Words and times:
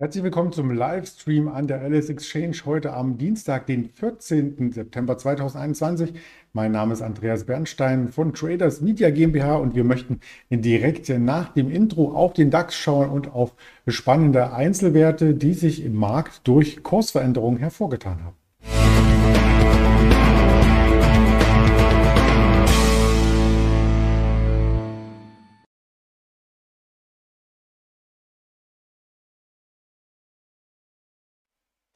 Herzlich 0.00 0.24
willkommen 0.24 0.50
zum 0.50 0.70
Livestream 0.70 1.46
an 1.46 1.66
der 1.66 1.82
Alice 1.82 2.08
Exchange 2.08 2.56
heute 2.64 2.94
am 2.94 3.18
Dienstag, 3.18 3.66
den 3.66 3.90
14. 3.90 4.72
September 4.72 5.18
2021. 5.18 6.14
Mein 6.54 6.72
Name 6.72 6.94
ist 6.94 7.02
Andreas 7.02 7.44
Bernstein 7.44 8.08
von 8.08 8.32
Traders 8.32 8.80
Media 8.80 9.10
GmbH 9.10 9.56
und 9.56 9.74
wir 9.74 9.84
möchten 9.84 10.20
direkt 10.48 11.10
nach 11.10 11.52
dem 11.52 11.70
Intro 11.70 12.12
auf 12.14 12.32
den 12.32 12.50
DAX 12.50 12.76
schauen 12.76 13.10
und 13.10 13.34
auf 13.34 13.52
spannende 13.86 14.54
Einzelwerte, 14.54 15.34
die 15.34 15.52
sich 15.52 15.84
im 15.84 15.96
Markt 15.96 16.48
durch 16.48 16.82
Kursveränderungen 16.82 17.58
hervorgetan 17.58 18.20
haben. 18.24 19.49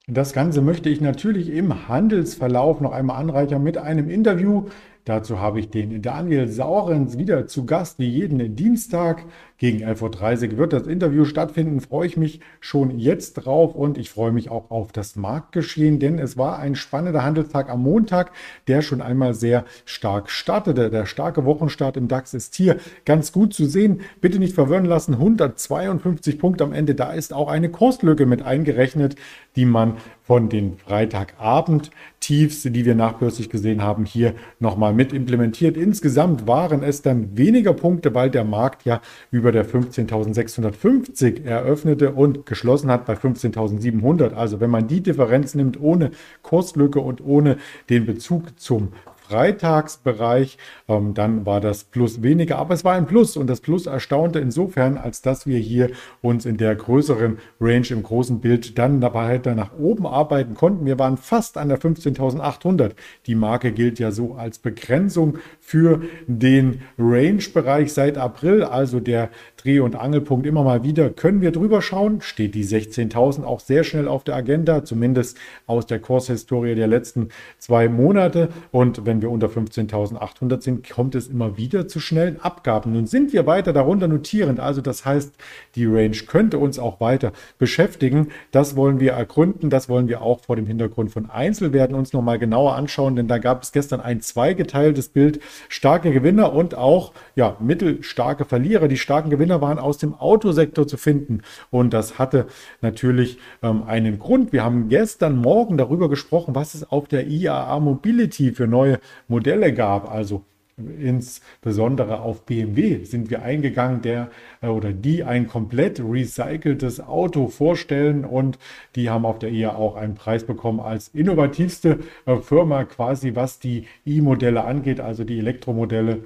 Das 0.07 0.35
Ganze 0.35 0.61
möchte 0.61 0.91
ich 0.91 1.01
natürlich 1.01 1.49
im 1.49 1.89
Handelsverlauf 1.89 2.83
noch 2.83 2.93
einmal 2.93 3.17
anreichern 3.17 3.63
mit 3.63 3.79
einem 3.79 4.11
Interview 4.11 4.67
Dazu 5.05 5.39
habe 5.39 5.61
ich 5.61 5.69
den 5.69 6.01
Daniel 6.01 6.49
Saurens 6.49 7.19
wieder 7.19 7.47
zu 7.47 7.67
Gast, 7.67 7.99
wie 7.99 8.09
jeden 8.09 8.57
Dienstag. 8.57 9.27
Gegen 9.59 9.85
11.30 9.85 10.53
Uhr 10.53 10.59
wird 10.59 10.73
das 10.73 10.87
Interview 10.87 11.27
stattfinden. 11.27 11.81
Freue 11.81 12.07
ich 12.07 12.17
mich 12.17 12.41
schon 12.61 12.99
jetzt 12.99 13.35
drauf 13.35 13.75
und 13.75 13.99
ich 13.99 14.09
freue 14.09 14.33
mich 14.33 14.51
auch 14.51 14.71
auf 14.71 14.93
das 14.93 15.15
Marktgeschehen, 15.15 15.99
denn 15.99 16.19
es 16.19 16.39
war 16.39 16.59
ein 16.59 16.75
spannender 16.75 17.23
Handelstag 17.23 17.69
am 17.69 17.83
Montag, 17.83 18.33
der 18.67 18.81
schon 18.81 19.03
einmal 19.03 19.35
sehr 19.35 19.67
stark 19.85 20.31
startete. 20.31 20.89
Der 20.89 21.05
starke 21.05 21.45
Wochenstart 21.45 21.99
im 21.99 22.09
DAX 22.09 22.33
ist 22.33 22.55
hier 22.55 22.79
ganz 23.05 23.31
gut 23.31 23.53
zu 23.53 23.67
sehen. 23.67 24.01
Bitte 24.23 24.39
nicht 24.39 24.55
verwirren 24.55 24.87
lassen. 24.87 25.15
152 25.15 26.39
Punkte 26.39 26.65
am 26.65 26.73
Ende. 26.73 26.95
Da 26.95 27.13
ist 27.13 27.35
auch 27.35 27.49
eine 27.49 27.69
Kurslücke 27.69 28.25
mit 28.25 28.41
eingerechnet, 28.41 29.17
die 29.55 29.67
man 29.67 29.99
von 30.27 30.49
den 30.49 30.79
Freitagabend 30.79 31.91
Tiefs, 32.19 32.63
die 32.63 32.87
wir 32.87 32.95
nachbörslich 32.95 33.51
gesehen 33.51 33.83
haben, 33.83 34.07
hier 34.07 34.35
nochmal 34.59 34.95
mit 34.95 35.13
implementiert. 35.13 35.77
Insgesamt 35.77 36.47
waren 36.47 36.83
es 36.83 37.03
dann 37.03 37.37
weniger 37.37 37.75
Punkte, 37.75 38.15
weil 38.15 38.31
der 38.31 38.45
Markt 38.45 38.87
ja 38.87 39.03
über 39.31 39.53
der 39.53 39.67
15.650 39.69 41.45
eröffnete 41.45 42.13
und 42.13 42.47
geschlossen 42.47 42.91
hat 42.91 43.05
bei 43.05 43.13
15.700. 43.13 44.33
Also 44.33 44.61
wenn 44.61 44.71
man 44.71 44.89
die 44.89 45.03
Differenz 45.03 45.55
nimmt 45.55 45.79
ohne 45.79 46.11
Kurslücke 46.43 47.01
und 47.01 47.23
ohne 47.23 47.59
den 47.91 48.07
Bezug 48.07 48.59
zum 48.59 48.89
Freitagsbereich, 49.29 50.59
ähm, 50.89 51.15
dann 51.15 51.47
war 51.47 51.61
das 51.61 51.85
Plus 51.85 52.23
weniger, 52.23 52.59
aber 52.59 52.75
es 52.75 52.85
war 52.85 52.95
ein 52.95 53.07
Plus 53.07 53.37
und 53.37 53.49
das 53.49 53.61
Plus 53.61 53.87
erstaunte 53.87 54.39
insofern, 54.39 54.99
als 54.99 55.23
dass 55.23 55.47
wir 55.47 55.59
hier 55.59 55.91
uns 56.21 56.47
in 56.47 56.57
der 56.57 56.75
größeren 56.75 57.39
Range 57.61 57.87
im 57.91 58.03
großen 58.03 58.41
Bild 58.41 58.79
dann 58.79 59.03
weiter 59.03 59.55
nach 59.55 59.77
oben 59.79 60.07
arbeiten 60.07 60.55
konnten. 60.55 60.87
Wir 60.87 60.99
waren 60.99 61.17
fast 61.17 61.59
an 61.59 61.69
der 61.69 61.79
15.800. 61.79 62.93
Die 63.27 63.35
Marke 63.35 63.73
gilt 63.73 63.99
ja 63.99 64.11
so 64.11 64.35
als 64.35 64.59
Begrenzung 64.59 65.39
für 65.61 66.03
den 66.27 66.83
Range-Bereich 66.99 67.93
seit 67.93 68.19
April, 68.19 68.63
also 68.63 69.01
der 69.01 69.31
Dreh- 69.57 69.81
und 69.81 69.97
Angelpunkt 69.97 70.47
immer 70.47 70.63
mal 70.63 70.85
wieder. 70.85 71.11
Können 71.11 71.41
wir 71.41 71.51
drüber 71.51 71.81
schauen? 71.83 72.21
Steht 72.21 72.55
die 72.55 72.65
16.000 72.65 73.45
auch 73.45 73.61
sehr 73.61 73.85
schnell 73.85 74.09
auf 74.09 74.25
der 74.25 74.37
Agenda, 74.37 74.85
zumindest 74.85 75.39
aus 75.67 75.87
der 75.87 75.99
Kurshistorie 75.99 76.75
der 76.75 76.87
letzten 76.87 77.29
zwei 77.59 77.89
Monate. 77.89 78.49
Und 78.71 79.07
wenn 79.07 79.14
wir 79.23 79.31
unter 79.31 79.47
15.800 79.47 80.61
sind, 80.61 80.91
kommt 80.91 81.15
es 81.15 81.29
immer 81.29 81.57
wieder 81.57 81.87
zu 81.87 82.01
schnellen 82.01 82.41
Abgaben. 82.41 82.93
Nun 82.93 83.07
sind 83.07 83.33
wir 83.33 83.47
weiter 83.47 83.73
darunter 83.73 84.09
notierend, 84.09 84.59
also 84.59 84.81
das 84.81 85.05
heißt, 85.05 85.35
die 85.77 85.87
Range 85.87 86.17
könnte 86.27 86.59
uns 86.59 86.79
auch 86.79 87.01
weiter 87.01 87.33
beschäftigen. 87.59 88.29
Das 88.51 88.77
wollen 88.77 88.99
wir 88.99 89.13
ergründen, 89.13 89.71
das 89.71 89.89
wollen 89.89 90.09
wir 90.09 90.21
auch 90.23 90.41
vor 90.41 90.57
dem 90.57 90.67
Hintergrund 90.67 91.13
von 91.13 91.31
Einzelwerten 91.31 91.95
uns 91.95 92.13
nochmal 92.13 92.39
genauer 92.39 92.75
anschauen, 92.75 93.15
denn 93.15 93.29
da 93.29 93.39
gab 93.39 93.63
es 93.63 93.71
gestern 93.71 94.01
ein 94.01 94.21
zweigeteiltes 94.21 95.11
Bild. 95.11 95.41
Starke 95.69 96.13
Gewinner 96.13 96.53
und 96.53 96.75
auch 96.75 97.13
ja, 97.37 97.57
mittelstarke 97.61 98.45
Verlierer. 98.45 98.89
Die 98.89 98.97
starken 98.97 99.31
Gewinner 99.31 99.45
Gewinner 99.45 99.61
waren 99.61 99.79
aus 99.79 99.99
dem 99.99 100.15
Autosektor 100.15 100.87
zu 100.87 100.97
finden. 100.97 101.43
Und 101.71 101.93
das 101.93 102.19
hatte 102.19 102.47
natürlich 102.81 103.39
ähm, 103.63 103.83
einen 103.85 104.19
Grund. 104.19 104.53
Wir 104.53 104.65
haben 104.65 104.89
gestern 104.89 105.37
Morgen 105.37 105.77
darüber 105.77 106.09
gesprochen, 106.09 106.55
was 106.55 106.75
es 106.75 106.91
auf 106.91 107.09
der 107.09 107.27
IAA 107.27 107.79
Mobility 107.81 108.53
für 108.53 108.67
neue 108.67 108.99
Modelle 109.29 109.73
gab. 109.73 110.11
Also 110.11 110.45
insbesondere 110.77 112.21
auf 112.21 112.45
BMW 112.47 113.05
sind 113.05 113.31
wir 113.31 113.43
eingegangen, 113.43 114.03
der 114.03 114.31
äh, 114.61 114.67
oder 114.67 114.93
die 114.93 115.23
ein 115.23 115.47
komplett 115.47 116.01
recyceltes 116.01 117.01
Auto 117.01 117.49
vorstellen 117.49 118.25
und 118.25 118.59
die 118.97 119.09
haben 119.09 119.25
auf 119.25 119.39
der 119.39 119.51
IAA 119.51 119.77
auch 119.77 119.97
einen 119.97 120.15
Preis 120.15 120.45
bekommen 120.45 120.81
als 120.81 121.09
innovativste 121.09 122.01
äh, 122.27 122.37
Firma 122.39 122.85
quasi, 122.85 123.37
was 123.37 123.61
die 123.61 123.87
i-Modelle 124.07 124.65
angeht, 124.65 125.01
also 125.01 125.25
die 125.25 125.39
Elektromodelle 125.39 126.25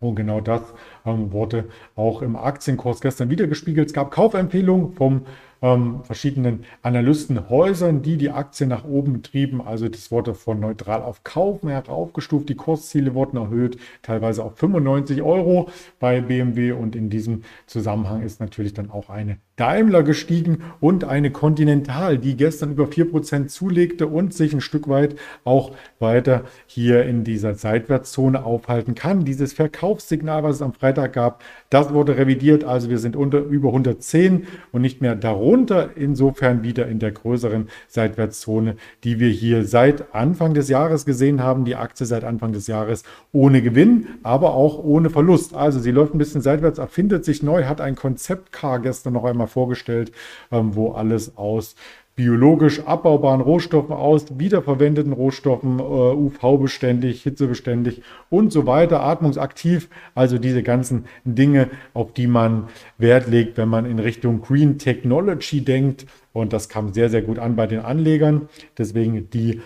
und 0.00 0.16
genau 0.16 0.40
das 0.40 0.62
ähm, 1.06 1.32
wurde 1.32 1.64
auch 1.96 2.22
im 2.22 2.36
Aktienkurs 2.36 3.00
gestern 3.00 3.30
wieder 3.30 3.46
gespiegelt. 3.46 3.88
Es 3.88 3.94
gab 3.94 4.10
Kaufempfehlungen 4.10 4.92
vom 4.92 5.22
ähm, 5.64 6.04
verschiedenen 6.04 6.64
Analystenhäusern, 6.82 8.02
die 8.02 8.18
die 8.18 8.30
Aktie 8.30 8.66
nach 8.66 8.84
oben 8.84 9.22
trieben. 9.22 9.62
Also 9.62 9.88
das 9.88 10.10
wurde 10.10 10.34
von 10.34 10.60
neutral 10.60 11.02
auf 11.02 11.24
Kaufen 11.24 11.70
heraufgestuft. 11.70 12.50
Die 12.50 12.54
Kursziele 12.54 13.14
wurden 13.14 13.38
erhöht, 13.38 13.78
teilweise 14.02 14.44
auf 14.44 14.58
95 14.58 15.22
Euro 15.22 15.70
bei 15.98 16.20
BMW. 16.20 16.72
Und 16.72 16.94
in 16.94 17.08
diesem 17.08 17.44
Zusammenhang 17.66 18.22
ist 18.22 18.40
natürlich 18.40 18.74
dann 18.74 18.90
auch 18.90 19.08
eine 19.08 19.38
Daimler 19.56 20.02
gestiegen 20.02 20.64
und 20.80 21.04
eine 21.04 21.30
Continental, 21.30 22.18
die 22.18 22.36
gestern 22.36 22.72
über 22.72 22.84
4% 22.84 23.46
zulegte 23.46 24.06
und 24.06 24.34
sich 24.34 24.52
ein 24.52 24.60
Stück 24.60 24.88
weit 24.88 25.16
auch 25.44 25.72
weiter 25.98 26.42
hier 26.66 27.04
in 27.04 27.24
dieser 27.24 27.54
Seitwärtszone 27.54 28.44
aufhalten 28.44 28.94
kann. 28.94 29.24
Dieses 29.24 29.54
Verkaufssignal, 29.54 30.42
was 30.42 30.56
es 30.56 30.62
am 30.62 30.74
Freitag 30.74 31.14
gab, 31.14 31.42
das 31.70 31.94
wurde 31.94 32.18
revidiert. 32.18 32.64
Also 32.64 32.90
wir 32.90 32.98
sind 32.98 33.16
unter 33.16 33.38
über 33.38 33.68
110 33.68 34.46
und 34.72 34.82
nicht 34.82 35.00
mehr 35.00 35.14
darunter 35.14 35.53
runter, 35.54 35.90
insofern 35.94 36.62
wieder 36.64 36.88
in 36.88 36.98
der 36.98 37.12
größeren 37.12 37.68
Seitwärtszone, 37.86 38.76
die 39.04 39.20
wir 39.20 39.28
hier 39.28 39.64
seit 39.64 40.12
Anfang 40.14 40.52
des 40.52 40.68
Jahres 40.68 41.04
gesehen 41.04 41.42
haben. 41.42 41.64
Die 41.64 41.76
Aktie 41.76 42.06
seit 42.06 42.24
Anfang 42.24 42.52
des 42.52 42.66
Jahres 42.66 43.04
ohne 43.32 43.62
Gewinn, 43.62 44.08
aber 44.22 44.54
auch 44.54 44.82
ohne 44.82 45.10
Verlust. 45.10 45.54
Also 45.54 45.78
sie 45.78 45.92
läuft 45.92 46.14
ein 46.14 46.18
bisschen 46.18 46.40
seitwärts, 46.40 46.78
erfindet 46.78 47.24
sich 47.24 47.42
neu, 47.42 47.64
hat 47.64 47.80
ein 47.80 47.94
Konzeptcar 47.94 48.80
gestern 48.80 49.12
noch 49.12 49.24
einmal 49.24 49.46
vorgestellt, 49.46 50.10
ähm, 50.50 50.74
wo 50.74 50.92
alles 50.92 51.36
aus 51.36 51.76
biologisch 52.16 52.80
abbaubaren 52.86 53.40
Rohstoffen 53.40 53.92
aus, 53.92 54.38
wiederverwendeten 54.38 55.12
Rohstoffen, 55.12 55.80
äh, 55.80 55.82
UV-beständig, 55.82 57.22
hitzebeständig 57.22 58.02
und 58.30 58.52
so 58.52 58.66
weiter, 58.66 59.02
atmungsaktiv. 59.02 59.88
Also 60.14 60.38
diese 60.38 60.62
ganzen 60.62 61.06
Dinge, 61.24 61.70
auf 61.92 62.12
die 62.12 62.28
man 62.28 62.68
Wert 62.98 63.26
legt, 63.26 63.56
wenn 63.58 63.68
man 63.68 63.84
in 63.84 63.98
Richtung 63.98 64.42
Green 64.42 64.78
Technology 64.78 65.62
denkt. 65.62 66.06
Und 66.32 66.52
das 66.52 66.68
kam 66.68 66.92
sehr, 66.92 67.10
sehr 67.10 67.22
gut 67.22 67.38
an 67.38 67.56
bei 67.56 67.66
den 67.66 67.80
Anlegern. 67.80 68.48
Deswegen 68.78 69.28
die 69.30 69.60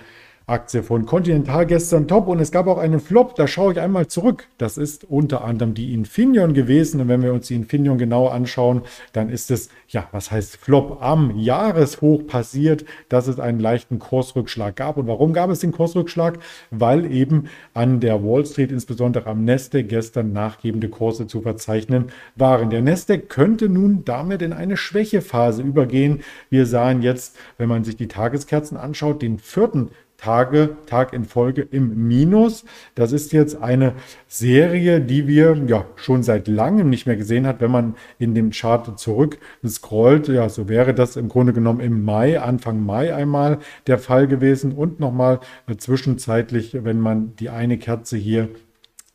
Aktie 0.48 0.82
von 0.82 1.04
Continental 1.04 1.66
gestern 1.66 2.08
top 2.08 2.26
und 2.26 2.40
es 2.40 2.50
gab 2.50 2.68
auch 2.68 2.78
einen 2.78 3.00
Flop, 3.00 3.34
da 3.34 3.46
schaue 3.46 3.72
ich 3.72 3.80
einmal 3.80 4.06
zurück. 4.06 4.48
Das 4.56 4.78
ist 4.78 5.04
unter 5.04 5.44
anderem 5.44 5.74
die 5.74 5.92
Infineon 5.92 6.54
gewesen 6.54 7.02
und 7.02 7.08
wenn 7.08 7.22
wir 7.22 7.34
uns 7.34 7.48
die 7.48 7.54
Infineon 7.54 7.98
genauer 7.98 8.32
anschauen, 8.32 8.80
dann 9.12 9.28
ist 9.28 9.50
es, 9.50 9.68
ja, 9.88 10.08
was 10.10 10.30
heißt 10.30 10.56
Flop, 10.56 11.02
am 11.02 11.36
Jahreshoch 11.36 12.26
passiert, 12.26 12.86
dass 13.10 13.28
es 13.28 13.38
einen 13.38 13.60
leichten 13.60 13.98
Kursrückschlag 13.98 14.74
gab. 14.74 14.96
Und 14.96 15.06
warum 15.06 15.34
gab 15.34 15.50
es 15.50 15.58
den 15.58 15.72
Kursrückschlag? 15.72 16.38
Weil 16.70 17.12
eben 17.12 17.50
an 17.74 18.00
der 18.00 18.24
Wall 18.24 18.46
Street, 18.46 18.72
insbesondere 18.72 19.26
am 19.26 19.44
Nasdaq, 19.44 19.86
gestern 19.86 20.32
nachgebende 20.32 20.88
Kurse 20.88 21.26
zu 21.26 21.42
verzeichnen 21.42 22.06
waren. 22.36 22.70
Der 22.70 22.80
Nasdaq 22.80 23.28
könnte 23.28 23.68
nun 23.68 24.02
damit 24.06 24.40
in 24.40 24.54
eine 24.54 24.78
Schwächephase 24.78 25.62
übergehen. 25.62 26.20
Wir 26.48 26.64
sahen 26.64 27.02
jetzt, 27.02 27.36
wenn 27.58 27.68
man 27.68 27.84
sich 27.84 27.96
die 27.96 28.08
Tageskerzen 28.08 28.78
anschaut, 28.78 29.20
den 29.20 29.38
vierten 29.38 29.90
Tage, 30.18 30.76
Tag 30.86 31.12
in 31.12 31.24
Folge 31.24 31.62
im 31.62 32.08
Minus. 32.08 32.64
Das 32.96 33.12
ist 33.12 33.32
jetzt 33.32 33.62
eine 33.62 33.94
Serie, 34.26 35.00
die 35.00 35.28
wir 35.28 35.56
ja 35.66 35.86
schon 35.94 36.24
seit 36.24 36.48
langem 36.48 36.90
nicht 36.90 37.06
mehr 37.06 37.16
gesehen 37.16 37.46
hat. 37.46 37.60
Wenn 37.60 37.70
man 37.70 37.94
in 38.18 38.34
dem 38.34 38.50
Chart 38.50 38.98
zurück 38.98 39.38
scrollt, 39.66 40.26
ja, 40.26 40.48
so 40.48 40.68
wäre 40.68 40.92
das 40.92 41.16
im 41.16 41.28
Grunde 41.28 41.52
genommen 41.52 41.80
im 41.80 42.04
Mai, 42.04 42.40
Anfang 42.40 42.84
Mai 42.84 43.14
einmal 43.14 43.58
der 43.86 43.98
Fall 43.98 44.26
gewesen 44.26 44.72
und 44.72 44.98
nochmal 44.98 45.38
zwischenzeitlich, 45.76 46.76
wenn 46.82 47.00
man 47.00 47.36
die 47.36 47.48
eine 47.48 47.78
Kerze 47.78 48.16
hier 48.16 48.48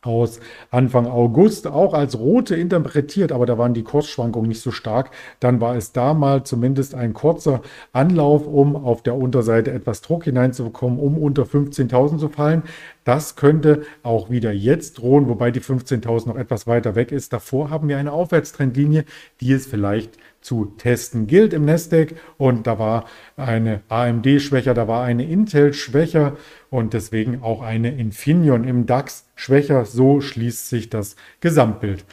aus 0.03 0.39
Anfang 0.69 1.07
August 1.07 1.67
auch 1.67 1.94
als 1.94 2.19
rote 2.19 2.55
interpretiert, 2.55 3.31
aber 3.31 3.45
da 3.45 3.57
waren 3.57 3.73
die 3.73 3.83
Kursschwankungen 3.83 4.50
nicht 4.50 4.61
so 4.61 4.71
stark. 4.71 5.11
Dann 5.39 5.61
war 5.61 5.75
es 5.75 5.91
da 5.91 6.13
mal 6.13 6.44
zumindest 6.44 6.94
ein 6.95 7.13
kurzer 7.13 7.61
Anlauf, 7.91 8.45
um 8.45 8.75
auf 8.75 9.01
der 9.01 9.15
Unterseite 9.15 9.71
etwas 9.71 10.01
Druck 10.01 10.25
hineinzubekommen, 10.25 11.00
um 11.00 11.17
unter 11.17 11.44
15.000 11.44 12.17
zu 12.17 12.29
fallen. 12.29 12.63
Das 13.03 13.35
könnte 13.35 13.83
auch 14.01 14.29
wieder 14.29 14.51
jetzt 14.51 15.00
drohen, 15.00 15.27
wobei 15.27 15.51
die 15.51 15.61
15.000 15.61 16.27
noch 16.27 16.38
etwas 16.38 16.67
weiter 16.67 16.95
weg 16.95 17.11
ist. 17.11 17.33
Davor 17.33 17.69
haben 17.69 17.88
wir 17.88 17.97
eine 17.97 18.11
Aufwärtstrendlinie, 18.11 19.05
die 19.41 19.51
es 19.51 19.65
vielleicht 19.65 20.17
zu 20.43 20.65
testen 20.77 21.27
gilt 21.27 21.53
im 21.53 21.65
Nasdaq. 21.65 22.15
Und 22.37 22.67
da 22.67 22.77
war 22.77 23.05
eine 23.35 23.81
AMD 23.89 24.41
schwächer, 24.41 24.73
da 24.73 24.87
war 24.87 25.03
eine 25.03 25.25
Intel 25.25 25.73
schwächer 25.73 26.37
und 26.69 26.93
deswegen 26.93 27.41
auch 27.41 27.61
eine 27.61 27.97
Infineon 27.97 28.63
im 28.63 28.85
DAX 28.85 29.27
schwächer. 29.35 29.85
So 29.85 30.21
schließt 30.21 30.69
sich 30.69 30.89
das 30.89 31.15
Gesamtbild. 31.39 32.05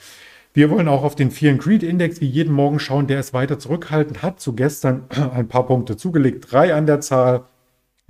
Wir 0.53 0.69
wollen 0.69 0.89
auch 0.89 1.05
auf 1.05 1.15
den 1.15 1.31
Fear 1.31 1.53
and 1.53 1.63
Greed 1.63 1.85
Index 1.85 2.21
wie 2.21 2.27
jeden 2.27 2.53
Morgen 2.53 2.81
schauen. 2.81 3.07
Der 3.07 3.21
ist 3.21 3.33
weiter 3.33 3.61
zurückhaltend, 3.61 4.23
hat 4.23 4.41
zu 4.41 4.55
gestern 4.55 5.05
ein 5.35 5.47
paar 5.47 5.67
Punkte 5.67 5.97
zugelegt, 5.97 6.51
drei 6.51 6.75
an 6.75 6.87
der 6.87 7.01
Zahl 7.01 7.45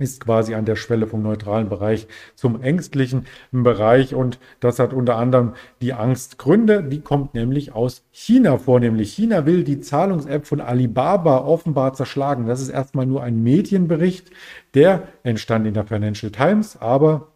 ist 0.01 0.23
quasi 0.23 0.53
an 0.55 0.65
der 0.65 0.75
Schwelle 0.75 1.07
vom 1.07 1.21
neutralen 1.21 1.69
Bereich 1.69 2.07
zum 2.35 2.61
ängstlichen 2.61 3.25
Bereich. 3.51 4.15
Und 4.15 4.39
das 4.59 4.79
hat 4.79 4.93
unter 4.93 5.17
anderem 5.17 5.53
die 5.81 5.93
Angstgründe. 5.93 6.83
Die 6.83 7.01
kommt 7.01 7.33
nämlich 7.33 7.73
aus 7.73 8.03
China 8.11 8.57
vornehmlich. 8.57 9.13
China 9.13 9.45
will 9.45 9.63
die 9.63 9.79
Zahlungs-App 9.79 10.45
von 10.45 10.61
Alibaba 10.61 11.39
offenbar 11.39 11.93
zerschlagen. 11.93 12.47
Das 12.47 12.61
ist 12.61 12.69
erstmal 12.69 13.05
nur 13.05 13.23
ein 13.23 13.41
Medienbericht. 13.41 14.31
Der 14.73 15.07
entstand 15.23 15.67
in 15.67 15.73
der 15.73 15.85
Financial 15.85 16.31
Times, 16.31 16.77
aber 16.77 17.30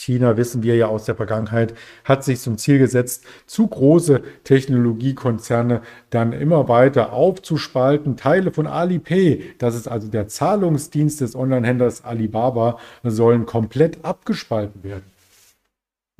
China, 0.00 0.36
wissen 0.36 0.62
wir 0.62 0.76
ja 0.76 0.86
aus 0.86 1.04
der 1.04 1.14
Vergangenheit, 1.14 1.74
hat 2.04 2.24
sich 2.24 2.40
zum 2.40 2.58
Ziel 2.58 2.78
gesetzt, 2.78 3.24
zu 3.46 3.66
große 3.66 4.22
Technologiekonzerne 4.44 5.82
dann 6.10 6.32
immer 6.32 6.68
weiter 6.68 7.12
aufzuspalten. 7.12 8.16
Teile 8.16 8.50
von 8.50 8.66
Alipay, 8.66 9.54
das 9.58 9.74
ist 9.74 9.88
also 9.88 10.08
der 10.08 10.28
Zahlungsdienst 10.28 11.20
des 11.20 11.36
Onlinehändlers 11.36 12.04
Alibaba, 12.04 12.78
sollen 13.02 13.46
komplett 13.46 14.04
abgespalten 14.04 14.82
werden. 14.82 15.19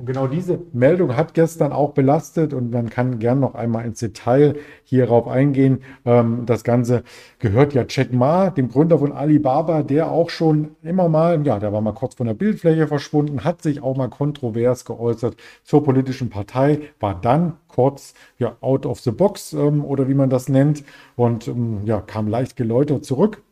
Und 0.01 0.07
genau 0.07 0.25
diese 0.25 0.57
Meldung 0.73 1.15
hat 1.15 1.35
gestern 1.35 1.71
auch 1.71 1.91
belastet 1.91 2.55
und 2.55 2.71
man 2.71 2.89
kann 2.89 3.19
gern 3.19 3.39
noch 3.39 3.53
einmal 3.53 3.85
ins 3.85 3.99
Detail 3.99 4.55
hierauf 4.83 5.27
eingehen. 5.27 5.83
Ähm, 6.05 6.47
das 6.47 6.63
Ganze 6.63 7.03
gehört 7.37 7.75
ja 7.75 7.85
Jack 7.87 8.11
Ma, 8.11 8.49
dem 8.49 8.69
Gründer 8.69 8.97
von 8.97 9.11
Alibaba, 9.11 9.83
der 9.83 10.09
auch 10.09 10.31
schon 10.31 10.71
immer 10.81 11.07
mal, 11.07 11.45
ja, 11.45 11.59
der 11.59 11.71
war 11.71 11.81
mal 11.81 11.93
kurz 11.93 12.15
von 12.15 12.25
der 12.25 12.33
Bildfläche 12.33 12.87
verschwunden, 12.87 13.43
hat 13.43 13.61
sich 13.61 13.83
auch 13.83 13.95
mal 13.95 14.07
kontrovers 14.07 14.85
geäußert 14.85 15.35
zur 15.63 15.83
politischen 15.83 16.31
Partei, 16.31 16.79
war 16.99 17.13
dann 17.13 17.57
kurz 17.67 18.15
ja, 18.39 18.57
out 18.61 18.87
of 18.87 19.01
the 19.01 19.11
box 19.11 19.53
ähm, 19.53 19.85
oder 19.85 20.07
wie 20.07 20.15
man 20.15 20.31
das 20.31 20.49
nennt 20.49 20.83
und 21.15 21.47
ähm, 21.47 21.81
ja, 21.85 22.01
kam 22.01 22.27
leicht 22.27 22.55
geläutert 22.55 23.05
zurück. 23.05 23.43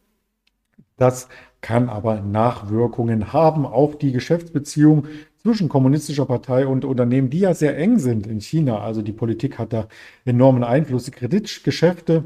Das 0.97 1.29
kann 1.61 1.89
aber 1.89 2.21
Nachwirkungen 2.21 3.33
haben 3.33 3.67
auf 3.67 3.99
die 3.99 4.11
Geschäftsbeziehung 4.11 5.05
zwischen 5.49 5.67
kommunistischer 5.67 6.27
Partei 6.27 6.67
und 6.67 6.85
Unternehmen, 6.85 7.31
die 7.31 7.39
ja 7.39 7.55
sehr 7.55 7.75
eng 7.75 7.97
sind 7.97 8.27
in 8.27 8.39
China. 8.39 8.81
Also 8.81 9.01
die 9.01 9.11
Politik 9.11 9.57
hat 9.57 9.73
da 9.73 9.87
enormen 10.25 10.63
Einfluss. 10.63 11.05
Die 11.05 11.11
Kreditgeschäfte 11.11 12.23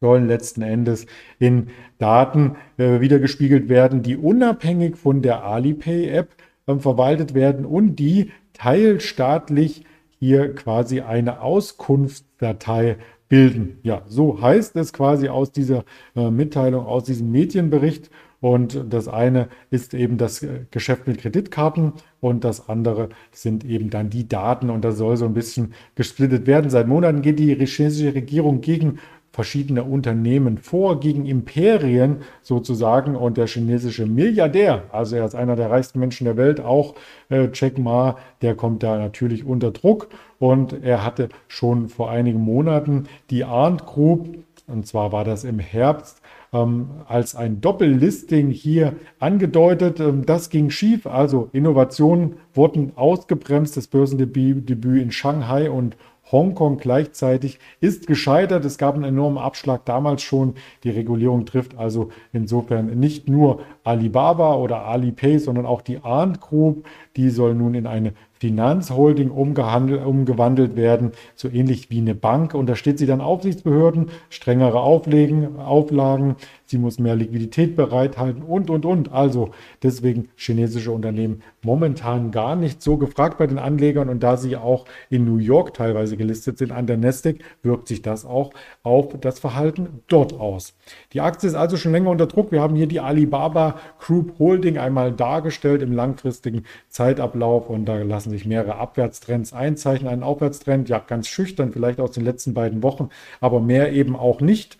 sollen 0.00 0.26
letzten 0.26 0.62
Endes 0.62 1.04
in 1.38 1.68
Daten 1.98 2.56
äh, 2.78 3.00
wiedergespiegelt 3.00 3.68
werden, 3.68 4.02
die 4.02 4.16
unabhängig 4.16 4.96
von 4.96 5.20
der 5.20 5.44
Alipay-App 5.44 6.30
äh, 6.66 6.76
verwaltet 6.76 7.34
werden 7.34 7.66
und 7.66 7.96
die 7.96 8.30
teilstaatlich 8.54 9.84
hier 10.18 10.54
quasi 10.54 11.00
eine 11.00 11.42
Auskunftsdatei 11.42 12.96
bilden. 13.28 13.78
Ja, 13.82 14.02
so 14.06 14.40
heißt 14.40 14.74
es 14.76 14.94
quasi 14.94 15.28
aus 15.28 15.52
dieser 15.52 15.84
äh, 16.16 16.30
Mitteilung, 16.30 16.86
aus 16.86 17.04
diesem 17.04 17.30
Medienbericht. 17.30 18.10
Und 18.40 18.84
das 18.90 19.08
eine 19.08 19.48
ist 19.70 19.94
eben 19.94 20.16
das 20.16 20.46
Geschäft 20.70 21.08
mit 21.08 21.18
Kreditkarten 21.18 21.94
und 22.20 22.44
das 22.44 22.68
andere 22.68 23.08
sind 23.32 23.64
eben 23.64 23.90
dann 23.90 24.10
die 24.10 24.28
Daten 24.28 24.70
und 24.70 24.84
das 24.84 24.96
soll 24.96 25.16
so 25.16 25.24
ein 25.24 25.34
bisschen 25.34 25.74
gesplittet 25.96 26.46
werden. 26.46 26.70
Seit 26.70 26.86
Monaten 26.86 27.22
geht 27.22 27.38
die 27.40 27.54
chinesische 27.66 28.14
Regierung 28.14 28.60
gegen 28.60 29.00
verschiedene 29.38 29.84
Unternehmen 29.84 30.58
vor, 30.58 30.98
gegen 30.98 31.24
Imperien 31.24 32.22
sozusagen. 32.42 33.14
Und 33.14 33.36
der 33.36 33.46
chinesische 33.46 34.04
Milliardär, 34.04 34.82
also 34.90 35.14
er 35.14 35.24
ist 35.26 35.36
einer 35.36 35.54
der 35.54 35.70
reichsten 35.70 36.00
Menschen 36.00 36.24
der 36.24 36.36
Welt, 36.36 36.60
auch 36.60 36.96
äh, 37.28 37.48
Jack 37.52 37.78
Ma, 37.78 38.18
der 38.42 38.56
kommt 38.56 38.82
da 38.82 38.98
natürlich 38.98 39.44
unter 39.44 39.70
Druck. 39.70 40.08
Und 40.40 40.82
er 40.82 41.04
hatte 41.04 41.28
schon 41.46 41.88
vor 41.88 42.10
einigen 42.10 42.40
Monaten 42.40 43.04
die 43.30 43.44
Arndt 43.44 43.86
Group, 43.86 44.38
und 44.66 44.88
zwar 44.88 45.12
war 45.12 45.24
das 45.24 45.44
im 45.44 45.60
Herbst, 45.60 46.20
ähm, 46.52 46.90
als 47.06 47.34
ein 47.34 47.60
Doppellisting 47.60 48.50
hier 48.50 48.94
angedeutet. 49.18 50.00
Ähm, 50.00 50.24
das 50.26 50.50
ging 50.50 50.70
schief, 50.70 51.06
also 51.06 51.48
Innovationen 51.52 52.36
wurden 52.54 52.92
ausgebremst. 52.96 53.76
Das 53.76 53.86
Börsendebüt 53.86 54.70
in 54.70 55.10
Shanghai 55.10 55.70
und 55.70 55.96
Hongkong 56.30 56.76
gleichzeitig 56.76 57.58
ist 57.80 58.06
gescheitert. 58.06 58.64
Es 58.64 58.78
gab 58.78 58.94
einen 58.94 59.04
enormen 59.04 59.38
Abschlag 59.38 59.84
damals 59.84 60.22
schon. 60.22 60.54
Die 60.84 60.90
Regulierung 60.90 61.46
trifft 61.46 61.78
also 61.78 62.10
insofern 62.32 62.98
nicht 62.98 63.28
nur 63.28 63.60
Alibaba 63.84 64.56
oder 64.56 64.84
Alipay, 64.84 65.38
sondern 65.38 65.66
auch 65.66 65.82
die 65.82 65.98
Arndt 66.02 66.40
Group. 66.40 66.86
Die 67.16 67.30
soll 67.30 67.54
nun 67.54 67.74
in 67.74 67.86
eine 67.86 68.12
Finanzholding 68.40 69.30
umgewandelt 69.30 70.76
werden, 70.76 71.12
so 71.34 71.48
ähnlich 71.48 71.90
wie 71.90 71.98
eine 71.98 72.14
Bank. 72.14 72.54
Und 72.54 72.66
da 72.68 72.76
steht 72.76 72.98
sie 72.98 73.06
dann 73.06 73.20
Aufsichtsbehörden, 73.20 74.10
strengere 74.30 74.80
Auflegen, 74.80 75.58
Auflagen, 75.58 76.36
sie 76.68 76.78
muss 76.78 76.98
mehr 76.98 77.16
Liquidität 77.16 77.76
bereithalten 77.76 78.42
und, 78.42 78.68
und, 78.68 78.84
und. 78.84 79.12
Also 79.12 79.50
deswegen 79.82 80.28
chinesische 80.36 80.92
Unternehmen 80.92 81.42
momentan 81.62 82.30
gar 82.30 82.56
nicht 82.56 82.82
so 82.82 82.98
gefragt 82.98 83.38
bei 83.38 83.46
den 83.46 83.58
Anlegern. 83.58 84.08
Und 84.08 84.22
da 84.22 84.36
sie 84.36 84.56
auch 84.56 84.84
in 85.08 85.24
New 85.24 85.38
York 85.38 85.74
teilweise 85.74 86.16
gelistet 86.16 86.58
sind 86.58 86.72
an 86.72 86.86
der 86.86 86.98
Nasdaq, 86.98 87.36
wirkt 87.62 87.88
sich 87.88 88.02
das 88.02 88.24
auch 88.24 88.52
auf 88.82 89.18
das 89.20 89.38
Verhalten 89.38 90.02
dort 90.08 90.34
aus. 90.34 90.76
Die 91.12 91.22
Aktie 91.22 91.48
ist 91.48 91.54
also 91.54 91.76
schon 91.76 91.92
länger 91.92 92.10
unter 92.10 92.26
Druck. 92.26 92.52
Wir 92.52 92.60
haben 92.60 92.76
hier 92.76 92.86
die 92.86 93.00
Alibaba 93.00 93.80
Group 93.98 94.38
Holding 94.38 94.76
einmal 94.76 95.12
dargestellt 95.12 95.82
im 95.82 95.92
langfristigen 95.92 96.64
Zeitablauf 96.88 97.70
und 97.70 97.86
da 97.86 97.96
lassen 98.02 98.30
sich 98.30 98.44
mehrere 98.44 98.76
Abwärtstrends 98.76 99.54
einzeichnen. 99.54 100.10
Ein 100.10 100.22
Aufwärtstrend, 100.22 100.88
ja 100.88 100.98
ganz 100.98 101.28
schüchtern 101.28 101.72
vielleicht 101.72 102.00
aus 102.00 102.12
den 102.12 102.24
letzten 102.24 102.52
beiden 102.52 102.82
Wochen, 102.82 103.08
aber 103.40 103.60
mehr 103.60 103.92
eben 103.92 104.16
auch 104.16 104.40
nicht 104.40 104.76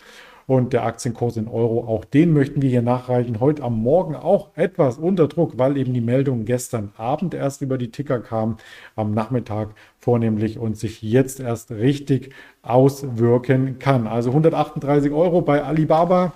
und 0.49 0.73
der 0.73 0.85
Aktienkurs 0.85 1.37
in 1.37 1.47
Euro, 1.47 1.87
auch 1.87 2.07
den 2.07 2.33
möchten 2.33 2.63
wir 2.63 2.71
hier 2.71 2.81
nachreichen. 2.81 3.39
Heute 3.39 3.63
am 3.63 3.79
Morgen 3.83 4.17
auch 4.17 4.57
etwas 4.57 4.97
unter 4.97 5.29
Druck, 5.29 5.59
weil 5.59 5.77
eben 5.77 5.93
die 5.93 6.01
Meldung 6.01 6.47
gestern 6.47 6.91
Abend 6.97 7.35
erst 7.35 7.61
über 7.61 7.77
die 7.77 7.91
Ticker 7.91 8.19
kam, 8.21 8.57
am 8.97 9.13
Nachmittag 9.13 9.75
vornehmlich 9.99 10.59
und 10.59 10.79
sich 10.79 11.03
jetzt 11.03 11.39
erst 11.39 11.71
richtig 11.71 12.33
auswirken 12.63 13.79
kann. 13.79 14.07
Also 14.07 14.31
138 14.31 15.13
Euro 15.13 15.43
bei 15.43 15.63
Alibaba. 15.63 16.33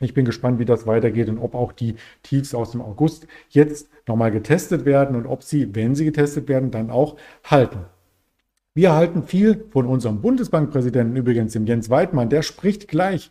Ich 0.00 0.14
bin 0.14 0.24
gespannt, 0.24 0.58
wie 0.58 0.64
das 0.64 0.86
weitergeht 0.86 1.28
und 1.28 1.38
ob 1.38 1.54
auch 1.54 1.72
die 1.72 1.96
Tiefs 2.22 2.54
aus 2.54 2.70
dem 2.70 2.80
August 2.80 3.26
jetzt 3.50 3.90
nochmal 4.08 4.30
getestet 4.30 4.86
werden 4.86 5.16
und 5.16 5.26
ob 5.26 5.42
sie, 5.42 5.74
wenn 5.74 5.94
sie 5.94 6.06
getestet 6.06 6.48
werden, 6.48 6.70
dann 6.70 6.90
auch 6.90 7.16
halten. 7.44 7.80
Wir 8.76 8.92
halten 8.92 9.22
viel 9.22 9.66
von 9.70 9.86
unserem 9.86 10.20
Bundesbankpräsidenten 10.20 11.14
übrigens, 11.14 11.52
dem 11.52 11.64
Jens 11.64 11.90
Weidmann. 11.90 12.28
Der 12.28 12.42
spricht 12.42 12.88
gleich 12.88 13.30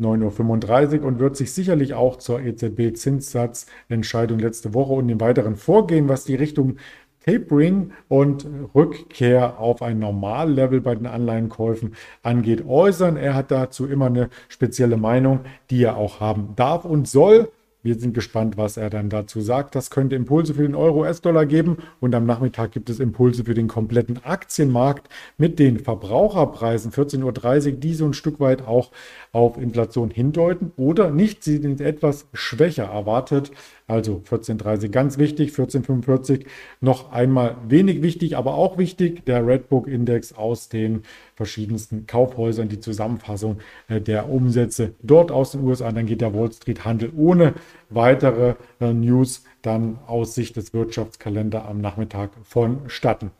9.35 0.00 0.98
Uhr 0.98 1.06
und 1.06 1.20
wird 1.20 1.36
sich 1.36 1.52
sicherlich 1.52 1.94
auch 1.94 2.16
zur 2.16 2.40
EZB-Zinssatzentscheidung 2.40 4.40
letzte 4.40 4.74
Woche 4.74 4.94
und 4.94 5.06
dem 5.06 5.20
weiteren 5.20 5.54
Vorgehen, 5.54 6.08
was 6.08 6.24
die 6.24 6.34
Richtung 6.34 6.78
Tapering 7.24 7.92
und 8.08 8.48
Rückkehr 8.74 9.60
auf 9.60 9.80
ein 9.80 10.00
Normallevel 10.00 10.80
bei 10.80 10.96
den 10.96 11.06
Anleihenkäufen 11.06 11.94
angeht, 12.24 12.66
äußern. 12.66 13.16
Er 13.16 13.34
hat 13.34 13.52
dazu 13.52 13.86
immer 13.86 14.06
eine 14.06 14.28
spezielle 14.48 14.96
Meinung, 14.96 15.42
die 15.70 15.84
er 15.84 15.96
auch 15.96 16.18
haben 16.18 16.54
darf 16.56 16.84
und 16.84 17.06
soll. 17.06 17.52
Wir 17.88 17.98
sind 17.98 18.12
gespannt, 18.12 18.58
was 18.58 18.76
er 18.76 18.90
dann 18.90 19.08
dazu 19.08 19.40
sagt. 19.40 19.74
Das 19.74 19.88
könnte 19.88 20.14
Impulse 20.14 20.52
für 20.52 20.60
den 20.60 20.74
Euro-US-Dollar 20.74 21.46
geben. 21.46 21.78
Und 22.00 22.14
am 22.14 22.26
Nachmittag 22.26 22.72
gibt 22.72 22.90
es 22.90 23.00
Impulse 23.00 23.44
für 23.44 23.54
den 23.54 23.66
kompletten 23.66 24.22
Aktienmarkt 24.24 25.08
mit 25.38 25.58
den 25.58 25.78
Verbraucherpreisen 25.78 26.92
14.30 26.92 27.66
Uhr, 27.66 27.72
die 27.78 27.94
so 27.94 28.04
ein 28.04 28.12
Stück 28.12 28.40
weit 28.40 28.60
auch 28.60 28.90
auf 29.32 29.56
Inflation 29.56 30.10
hindeuten 30.10 30.72
oder 30.76 31.10
nicht. 31.10 31.42
Sie 31.42 31.56
sind 31.56 31.80
etwas 31.80 32.26
schwächer 32.34 32.84
erwartet. 32.84 33.52
Also 33.88 34.22
14.30 34.30 34.90
ganz 34.90 35.16
wichtig, 35.16 35.52
14.45 35.52 36.44
noch 36.82 37.10
einmal 37.10 37.56
wenig 37.66 38.02
wichtig, 38.02 38.36
aber 38.36 38.54
auch 38.54 38.76
wichtig, 38.76 39.24
der 39.24 39.46
Redbook-Index 39.46 40.34
aus 40.34 40.68
den 40.68 41.04
verschiedensten 41.34 42.06
Kaufhäusern, 42.06 42.68
die 42.68 42.80
Zusammenfassung 42.80 43.60
äh, 43.88 43.98
der 43.98 44.28
Umsätze 44.28 44.92
dort 45.02 45.32
aus 45.32 45.52
den 45.52 45.64
USA. 45.64 45.90
Dann 45.90 46.04
geht 46.04 46.20
der 46.20 46.34
Wall 46.34 46.52
Street-Handel 46.52 47.12
ohne 47.16 47.54
weitere 47.88 48.56
äh, 48.78 48.92
News 48.92 49.42
dann 49.62 49.98
aus 50.06 50.34
Sicht 50.34 50.56
des 50.56 50.74
Wirtschaftskalenders 50.74 51.64
am 51.66 51.80
Nachmittag 51.80 52.30
vonstatten. 52.44 53.30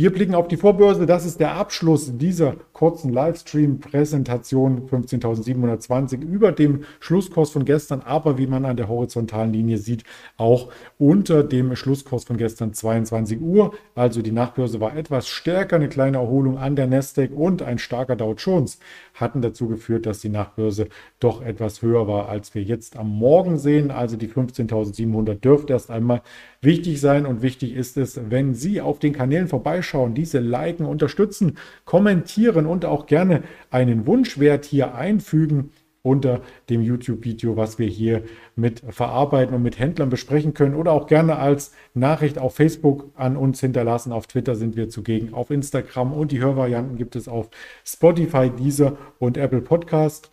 Wir 0.00 0.12
blicken 0.12 0.36
auf 0.36 0.46
die 0.46 0.56
Vorbörse. 0.56 1.06
Das 1.06 1.26
ist 1.26 1.40
der 1.40 1.54
Abschluss 1.54 2.16
dieser 2.16 2.54
kurzen 2.72 3.12
Livestream-Präsentation 3.12 4.88
15.720 4.88 6.22
über 6.22 6.52
dem 6.52 6.84
Schlusskurs 7.00 7.50
von 7.50 7.64
gestern, 7.64 8.02
aber 8.02 8.38
wie 8.38 8.46
man 8.46 8.64
an 8.64 8.76
der 8.76 8.86
horizontalen 8.86 9.52
Linie 9.52 9.76
sieht, 9.78 10.04
auch 10.36 10.68
unter 10.98 11.42
dem 11.42 11.74
Schlusskurs 11.74 12.22
von 12.22 12.36
gestern 12.36 12.72
22 12.72 13.40
Uhr. 13.40 13.74
Also 13.96 14.22
die 14.22 14.30
Nachbörse 14.30 14.80
war 14.80 14.96
etwas 14.96 15.26
stärker, 15.26 15.74
eine 15.74 15.88
kleine 15.88 16.18
Erholung 16.18 16.58
an 16.58 16.76
der 16.76 16.86
Nasdaq 16.86 17.32
und 17.34 17.62
ein 17.62 17.80
starker 17.80 18.14
Dow 18.14 18.36
Jones 18.38 18.78
hatten 19.14 19.42
dazu 19.42 19.66
geführt, 19.66 20.06
dass 20.06 20.20
die 20.20 20.28
Nachbörse 20.28 20.86
doch 21.18 21.42
etwas 21.42 21.82
höher 21.82 22.06
war, 22.06 22.28
als 22.28 22.54
wir 22.54 22.62
jetzt 22.62 22.96
am 22.96 23.08
Morgen 23.08 23.58
sehen. 23.58 23.90
Also 23.90 24.16
die 24.16 24.28
15.700 24.28 25.34
dürfte 25.34 25.72
erst 25.72 25.90
einmal 25.90 26.22
wichtig 26.60 27.00
sein 27.00 27.26
und 27.26 27.42
wichtig 27.42 27.74
ist 27.74 27.96
es, 27.96 28.20
wenn 28.30 28.54
Sie 28.54 28.80
auf 28.80 29.00
den 29.00 29.12
Kanälen 29.12 29.48
vorbeischauen, 29.48 29.87
diese 30.14 30.38
liken, 30.38 30.86
unterstützen, 30.86 31.58
kommentieren 31.84 32.66
und 32.66 32.84
auch 32.84 33.06
gerne 33.06 33.42
einen 33.70 34.06
Wunschwert 34.06 34.64
hier 34.64 34.94
einfügen 34.94 35.70
unter 36.02 36.40
dem 36.70 36.80
YouTube-Video, 36.82 37.56
was 37.56 37.78
wir 37.78 37.86
hier 37.86 38.22
mit 38.56 38.82
verarbeiten 38.88 39.54
und 39.54 39.62
mit 39.62 39.78
Händlern 39.78 40.08
besprechen 40.08 40.54
können 40.54 40.74
oder 40.74 40.92
auch 40.92 41.06
gerne 41.06 41.36
als 41.36 41.72
Nachricht 41.94 42.38
auf 42.38 42.54
Facebook 42.54 43.10
an 43.14 43.36
uns 43.36 43.60
hinterlassen. 43.60 44.12
Auf 44.12 44.26
Twitter 44.26 44.54
sind 44.54 44.76
wir 44.76 44.88
zugegen, 44.88 45.34
auf 45.34 45.50
Instagram 45.50 46.12
und 46.12 46.32
die 46.32 46.40
Hörvarianten 46.40 46.96
gibt 46.96 47.16
es 47.16 47.28
auf 47.28 47.50
Spotify, 47.84 48.50
Deezer 48.50 48.96
und 49.18 49.36
Apple 49.36 49.60
Podcast. 49.60 50.30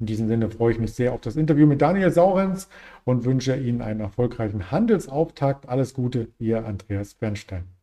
In 0.00 0.06
diesem 0.06 0.28
Sinne 0.28 0.48
freue 0.48 0.72
ich 0.72 0.78
mich 0.78 0.92
sehr 0.92 1.12
auf 1.12 1.20
das 1.20 1.34
Interview 1.34 1.66
mit 1.66 1.82
Daniel 1.82 2.12
Saurens 2.12 2.68
und 3.04 3.24
wünsche 3.24 3.56
Ihnen 3.56 3.82
einen 3.82 4.00
erfolgreichen 4.00 4.70
Handelsauftakt. 4.70 5.68
Alles 5.68 5.92
Gute, 5.92 6.28
Ihr 6.38 6.64
Andreas 6.64 7.14
Bernstein. 7.14 7.77